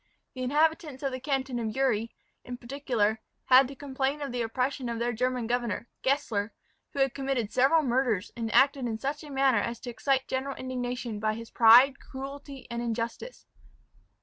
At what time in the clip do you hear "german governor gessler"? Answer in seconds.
5.13-6.53